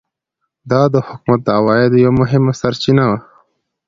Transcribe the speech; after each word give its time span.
دا 0.71 0.81
د 0.93 0.95
حکومت 1.07 1.39
د 1.45 1.49
عوایدو 1.57 1.97
یوه 2.05 2.13
مهمه 2.21 2.53
سرچینه 2.61 3.03
وه. 3.09 3.19